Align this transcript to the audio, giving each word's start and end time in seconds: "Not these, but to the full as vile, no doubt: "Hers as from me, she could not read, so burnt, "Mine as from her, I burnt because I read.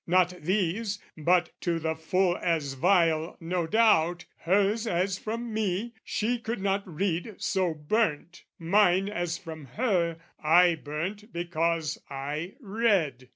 "Not 0.07 0.33
these, 0.41 0.97
but 1.15 1.51
to 1.61 1.77
the 1.77 1.93
full 1.93 2.35
as 2.41 2.73
vile, 2.73 3.37
no 3.39 3.67
doubt: 3.67 4.25
"Hers 4.39 4.87
as 4.87 5.19
from 5.19 5.53
me, 5.53 5.93
she 6.03 6.39
could 6.39 6.59
not 6.59 6.81
read, 6.87 7.35
so 7.37 7.75
burnt, 7.75 8.43
"Mine 8.57 9.07
as 9.09 9.37
from 9.37 9.65
her, 9.77 10.17
I 10.43 10.73
burnt 10.73 11.31
because 11.31 11.99
I 12.09 12.55
read. 12.59 13.29